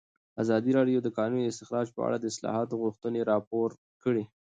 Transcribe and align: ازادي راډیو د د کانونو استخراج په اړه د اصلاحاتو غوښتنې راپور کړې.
ازادي 0.43 0.71
راډیو 0.77 0.99
د 1.01 1.03
د 1.05 1.09
کانونو 1.17 1.49
استخراج 1.51 1.87
په 1.95 2.01
اړه 2.07 2.17
د 2.19 2.25
اصلاحاتو 2.31 2.79
غوښتنې 2.83 3.21
راپور 3.31 3.69
کړې. 4.03 4.23